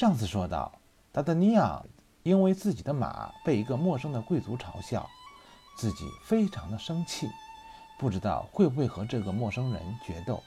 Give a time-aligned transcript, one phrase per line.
[0.00, 0.72] 上次说到，
[1.12, 1.84] 达达尼昂
[2.22, 5.06] 因为自己的马被一个陌生的贵族嘲笑，
[5.76, 7.28] 自己非常的生气，
[7.98, 10.42] 不知道会不会和这个陌生人决斗。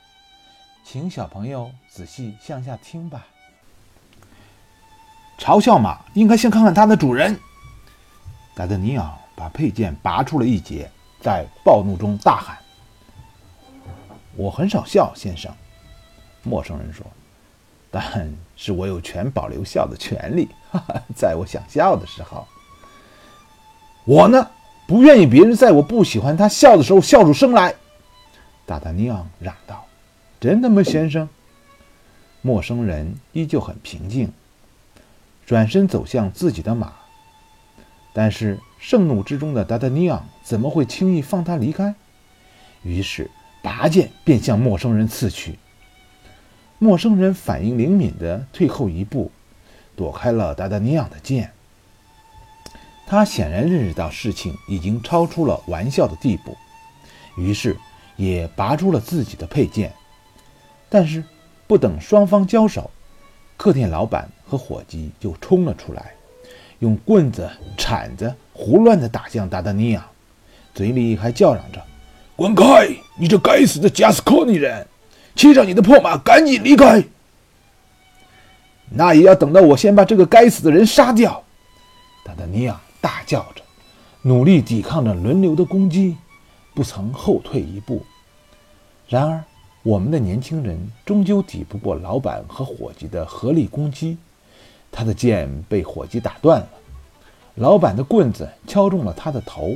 [0.83, 3.27] 请小朋友仔细向下听吧。
[5.37, 7.39] 嘲笑马应该先看看它的主人。
[8.55, 10.89] 达达尼昂把佩剑拔出了一截，
[11.21, 12.57] 在暴怒中大喊
[14.35, 15.55] ：“我很少笑，先生。”
[16.41, 17.05] 陌生人说。
[17.95, 20.49] 但是我有权保留笑的权利，
[21.15, 22.47] 在我想笑的时候。
[24.03, 24.49] 我呢，
[24.87, 27.75] 不愿意别人在我不喜欢他笑的时候笑出声来。
[28.65, 29.85] 达达尼昂嚷道
[30.41, 31.29] ：“真的吗，先生？”
[32.41, 34.33] 陌生人依旧很平静，
[35.45, 36.93] 转身走向自己的马。
[38.11, 41.93] 但是盛怒之中的达达尼昂怎么会轻易放他离开？
[42.81, 43.29] 于是
[43.61, 45.59] 拔剑便向陌生人刺去。
[46.83, 49.31] 陌生人反应灵敏地退后一步，
[49.95, 51.49] 躲开了达达尼昂的剑。
[53.07, 56.57] 他显然认识到事情已经超出了玩笑的地步，
[57.37, 57.77] 于是
[58.17, 59.93] 也拔出了自己的佩剑。
[60.89, 61.23] 但是
[61.67, 62.91] 不等双方交手，
[63.55, 66.11] 客店老板和伙计就冲了出来，
[66.79, 70.03] 用棍子、铲子胡乱地打向达达尼昂，
[70.75, 71.81] 嘴里还叫嚷着
[72.35, 74.85] ：“滚开，你这该死的加斯科尼人！”
[75.35, 77.03] 骑上你的破马，赶紧离开！
[78.89, 81.43] 那也要等到我先把这个该死的人杀掉。
[82.23, 83.63] 达达尼亚大叫着，
[84.21, 86.15] 努力抵抗着轮流的攻击，
[86.75, 88.05] 不曾后退一步。
[89.09, 89.43] 然而，
[89.81, 94.17] 我们的年轻人终究抵不过老板和伙计的合力攻击，
[94.91, 96.69] 他的剑被伙计打断了，
[97.55, 99.75] 老板的棍子敲中了他的头，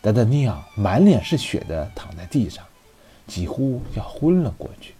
[0.00, 2.64] 达达尼昂满脸是血的躺在地上。
[3.32, 4.92] 几乎要昏了过去。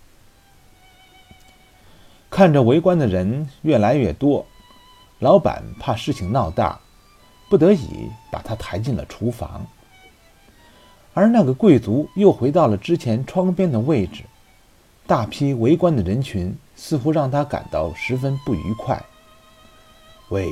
[2.31, 4.47] 看着围观的人越来越多，
[5.19, 6.81] 老板怕事情闹大，
[7.51, 9.67] 不得已把他抬进了厨房。
[11.13, 14.23] 而那个贵族又回到了之前窗边的位置。
[15.07, 18.99] 大批围观的人群似乎让他感到十分不愉快。
[20.31, 20.49] 喂，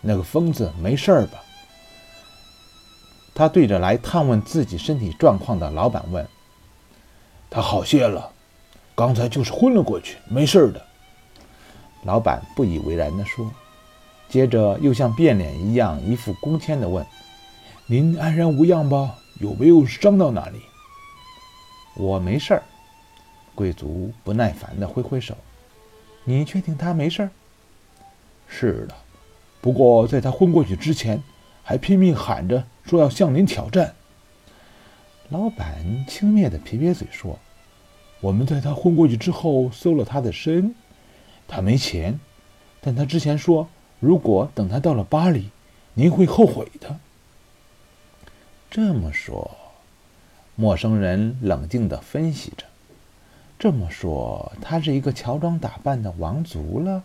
[0.00, 1.38] 那个疯子没事儿吧？
[3.36, 6.26] 他对着来探问自己身体状况的老板问。
[7.54, 8.32] 他好些了，
[8.96, 10.84] 刚才就是昏了过去，没事的。
[12.02, 13.48] 老板不以为然地说，
[14.28, 17.06] 接着又像变脸一样，一副恭谦地问
[17.86, 19.14] ：“您安然无恙吧？
[19.38, 20.60] 有没有伤到哪里？”
[21.94, 22.62] 我没事儿。
[23.54, 25.36] 贵族不耐烦地挥挥手
[26.26, 27.30] ：“你确定他没事儿
[28.50, 28.96] ？”“是的，
[29.60, 31.22] 不过在他昏过去之前，
[31.62, 33.94] 还拼命喊着说要向您挑战。”
[35.30, 37.38] 老板轻蔑地撇撇嘴说。
[38.24, 40.74] 我们在他昏过去之后搜了他的身，
[41.46, 42.18] 他没钱，
[42.80, 43.68] 但他之前说，
[44.00, 45.50] 如果等他到了巴黎，
[45.92, 46.98] 您会后悔的。
[48.70, 49.50] 这么说，
[50.54, 52.64] 陌生人冷静地分析着。
[53.58, 57.04] 这么说，他是一个乔装打扮的王族了。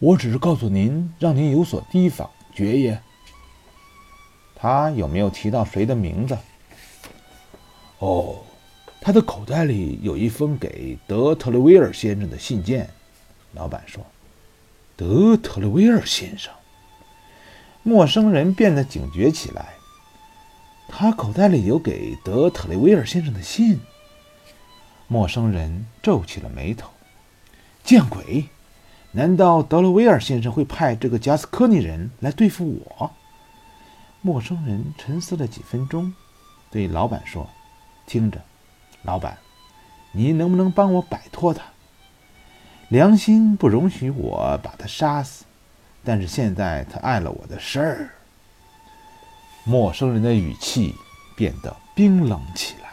[0.00, 3.00] 我只是告诉您，让您有所提防，爵爷。
[4.56, 6.36] 他有没有提到谁的名字？
[8.00, 8.38] 哦。
[9.06, 12.88] 他的口袋里有一封给德特雷维尔先生的信件，
[13.52, 14.02] 老板说
[14.96, 16.50] ：“德特雷维尔先生。”
[17.84, 19.74] 陌生人变得警觉起来。
[20.88, 23.78] 他口袋里有给德特雷维尔先生的信。
[25.06, 26.88] 陌生人皱起了眉头
[27.84, 28.46] ：“见鬼！
[29.12, 33.10] 难道德特维尔先生会派这个贾斯科尼人来对付我？”
[34.22, 36.14] 陌生人沉思了几分钟，
[36.70, 37.46] 对老板说
[38.08, 38.40] ：“听着。”
[39.04, 39.38] 老板，
[40.12, 41.62] 你能不能帮我摆脱他？
[42.88, 45.44] 良心不容许我把他杀死，
[46.02, 48.10] 但是现在他碍了我的事儿。
[49.64, 50.94] 陌生人的语气
[51.36, 52.90] 变得冰冷起来。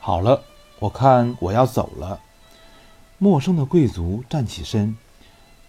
[0.00, 0.42] 好了，
[0.78, 2.20] 我看我要走了。
[3.18, 4.96] 陌生的贵族站起身，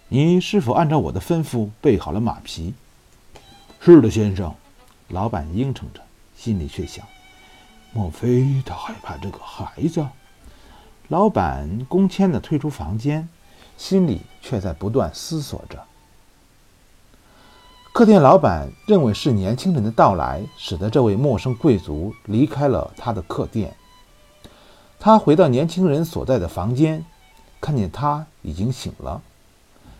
[0.08, 2.74] 你是否按照我的吩咐备好了马匹？
[3.80, 4.54] 是的，先生。
[5.08, 6.00] 老板应承着，
[6.36, 7.04] 心里却想。
[7.92, 10.06] 莫非他害怕这个孩子？
[11.08, 13.28] 老板恭谦地退出房间，
[13.76, 15.84] 心里却在不断思索着。
[17.92, 23.74] 客店老板认为是年轻人的到来，使得这位陌生贵族离开了他的客店。
[25.00, 27.04] 他回到年轻人所在的房间，
[27.60, 29.20] 看见他已经醒了，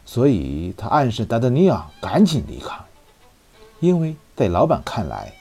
[0.06, 2.78] 所以他暗示达达尼昂赶紧离开，
[3.81, 5.32] 因为在老板看来。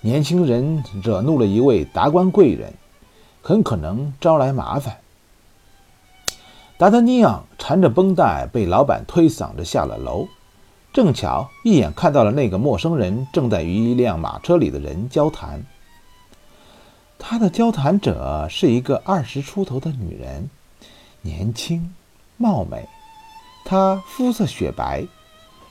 [0.00, 2.72] 年轻人惹怒了一位达官贵人，
[3.42, 4.98] 很可能招来麻烦。
[6.76, 10.28] 达达尼昂缠着绷带被老板推搡着下了楼，
[10.92, 15.64] 正巧一眼看到了那个陌生人正在与一辆马车里的人交谈。
[17.18, 20.48] 他的交谈者是一个二十出头的女人，
[21.22, 21.92] 年轻、
[22.36, 22.88] 貌美。
[23.64, 25.04] 她肤色雪白，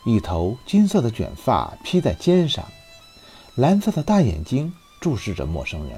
[0.06, 2.66] 一头金色的卷发披在肩上，
[3.58, 4.72] 蓝色的大眼睛
[5.02, 5.98] 注视着陌生人，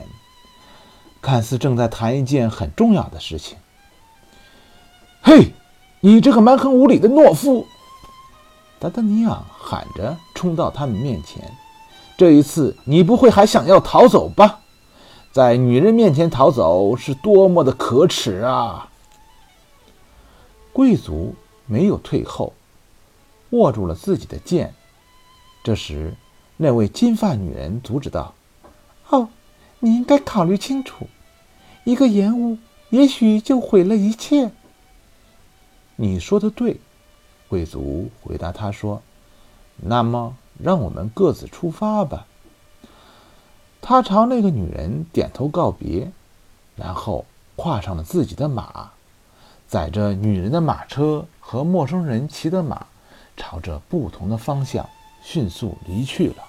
[1.22, 3.58] 看似正在谈一件很重要的事情。
[5.22, 5.52] 嘿，
[6.00, 7.68] 你这个蛮横无理的懦夫！
[8.80, 11.52] 达达尼昂喊着冲到他们面前。
[12.18, 14.62] 这一次，你不会还想要逃走吧？
[15.34, 18.90] 在女人面前逃走是多么的可耻啊！
[20.72, 21.36] 贵族
[21.66, 22.54] 没有退后，
[23.50, 24.74] 握住了自己的剑。
[25.62, 26.16] 这时，
[26.62, 28.34] 那位金发女人阻止道
[29.08, 29.30] ：“哦，
[29.80, 31.08] 你应该考虑清楚，
[31.86, 32.58] 一个延误，
[32.90, 34.52] 也许就毁了一切。”
[35.96, 36.82] 你说的对，
[37.48, 39.02] 贵族回答他说
[39.82, 42.28] ：“那么，让我们各自出发吧。”
[43.80, 46.12] 他朝那个女人点头告别，
[46.76, 47.26] 然后
[47.56, 48.92] 跨上了自己的马，
[49.66, 52.86] 载着女人的马车和陌生人骑的马，
[53.38, 54.86] 朝着不同的方向
[55.24, 56.49] 迅速离去了。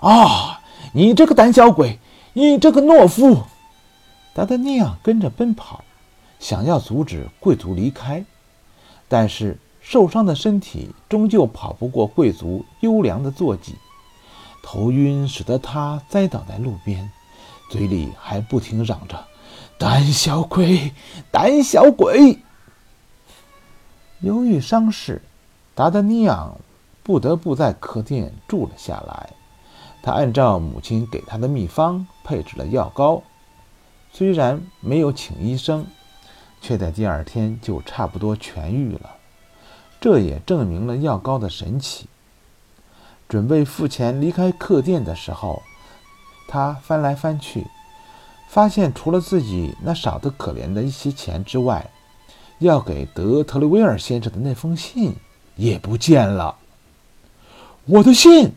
[0.00, 0.60] 啊！
[0.92, 1.98] 你这个胆小鬼，
[2.32, 3.42] 你这个懦夫！
[4.34, 5.84] 达达尼亚跟着奔跑，
[6.38, 8.24] 想要阻止贵族离开，
[9.08, 13.74] 但是受伤的身体终究跑不过贵族优良的坐骑。
[14.62, 17.10] 头晕使得他栽倒在路边，
[17.70, 19.24] 嘴里还不停嚷着
[19.78, 20.92] ：“胆小鬼，
[21.30, 22.38] 胆小鬼！”
[24.20, 25.22] 由于伤势，
[25.74, 26.56] 达达尼昂
[27.02, 29.30] 不得不在客店住了下来。
[30.08, 33.22] 他按照母亲给他的秘方配置了药膏，
[34.10, 35.84] 虽然没有请医生，
[36.62, 39.16] 却在第二天就差不多痊愈了。
[40.00, 42.06] 这也证明了药膏的神奇。
[43.28, 45.62] 准备付钱离开客店的时候，
[46.48, 47.66] 他翻来翻去，
[48.48, 51.86] 发现除了自己那少得可怜的一些钱之外，
[52.60, 55.14] 要给德特雷威尔先生的那封信
[55.56, 56.56] 也不见了。
[57.84, 58.54] 我的信！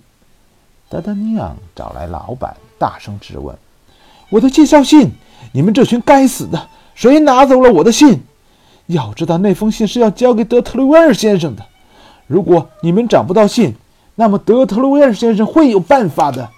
[0.92, 3.58] 达达尼昂找来老板，大声质问
[4.30, 5.10] ：“我的介绍信！
[5.54, 8.22] 你们这群该死的，谁拿走了我的信？
[8.88, 11.66] 要知道，那封信是要交给德特鲁维尔先生的。
[12.28, 13.74] 如果你们找不到信，”
[14.16, 16.50] 那么德特鲁维尔先生会有办法的。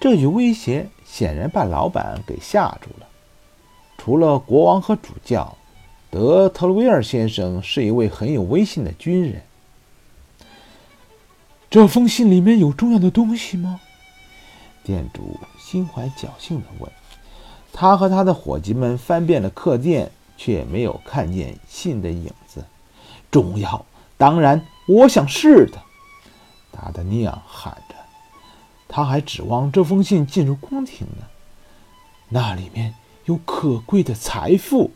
[0.00, 3.06] 这句威胁显然把老板给吓住了。
[3.98, 5.54] 除了国王和主教，
[6.10, 9.42] 德特鲁维尔先生是一位很有威信的军人。
[11.70, 13.80] 这封信里面有重要的东西吗？
[14.82, 16.90] 店主心怀侥幸地问。
[17.72, 22.64] 他和他的伙计们翻遍了客店，却没有看见信的影子。
[23.30, 23.86] 重要，
[24.18, 24.66] 当然。
[24.88, 25.80] 我想是的，
[26.72, 27.94] 达达尼昂喊着。
[28.88, 31.24] 他还指望这封信进入宫廷呢，
[32.30, 32.96] 那里面
[33.26, 34.90] 有可贵的财富。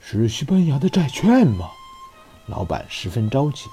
[0.00, 1.72] 是西班牙的债券吗？
[2.46, 3.64] 老板十分着急。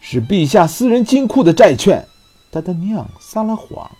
[0.00, 2.06] 是陛下私人金库的债券。
[2.50, 3.90] 达达尼昂撒了谎，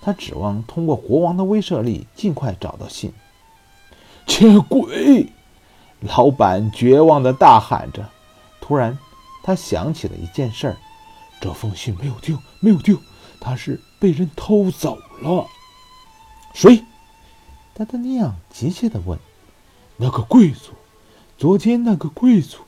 [0.00, 3.12] 他指望通过国王的威慑力尽快找到信。
[4.26, 5.32] 见鬼！
[6.00, 8.08] 老板绝望的大喊着，
[8.60, 8.96] 突然，
[9.42, 10.76] 他想起了一件事儿：
[11.40, 12.98] 这封信没有丢，没有丢，
[13.40, 15.46] 他是被人偷走了。
[16.52, 16.84] 谁？
[17.72, 19.18] 达达尼昂急切地问
[19.96, 20.72] ：“那个贵族，
[21.38, 22.58] 昨天那个贵族，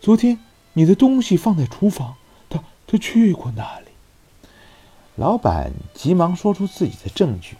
[0.00, 0.38] 昨天
[0.76, 2.14] 你的东西放在厨房，
[2.50, 3.86] 他他去过那里。”
[5.16, 7.56] 老板急忙说出自己的证据。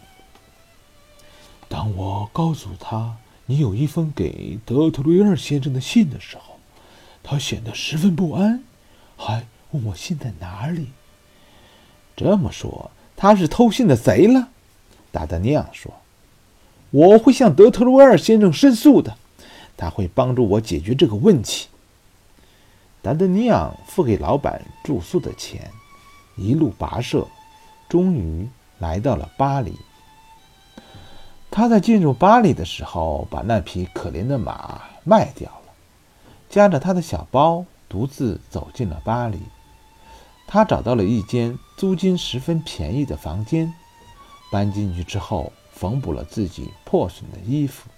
[1.68, 3.16] 当我告诉他。
[3.48, 6.58] 你有一封给德特雷尔先生的信的时候，
[7.22, 8.64] 他显得十分不安，
[9.16, 10.88] 还问我信在哪里。
[12.16, 14.48] 这么说，他是偷信的贼了。
[15.12, 15.94] 达达尼昂说
[16.90, 19.16] ：“我会向德特雷尔先生申诉的，
[19.76, 21.68] 他会帮助我解决这个问题。”
[23.06, 25.70] 达德尼昂付给老板住宿的钱，
[26.34, 27.24] 一路跋涉，
[27.88, 28.48] 终于
[28.80, 29.78] 来到了巴黎。
[31.48, 35.72] 他在进入巴黎的时候，把那匹可怜的马卖掉了，
[36.50, 39.38] 夹着他的小包，独自走进了巴黎。
[40.48, 43.72] 他找到了一间租金十分便宜的房间，
[44.50, 47.88] 搬进去之后，缝补了自己破损的衣服，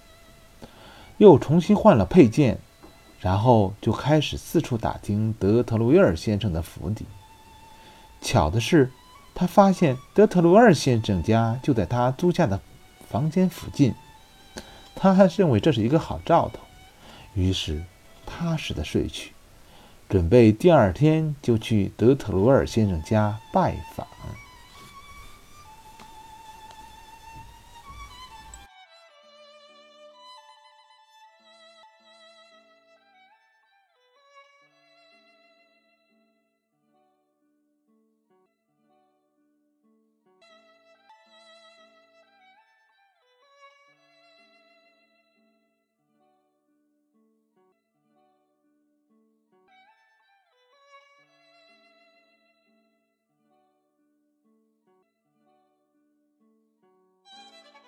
[1.17, 2.59] 又重新换了配件，
[3.19, 7.05] 然后就开始四处打听德特鲁维尔先生的府邸。
[8.21, 8.91] 巧的是，
[9.33, 12.59] 他发现德特鲁尔先生家就在他租下的。
[13.09, 13.95] 房间附近。
[14.93, 16.59] 他还认为这是一个好兆头，
[17.33, 17.83] 于是
[18.23, 19.33] 踏实的睡去，
[20.07, 24.05] 准备第二天就去德特鲁尔先生家拜访。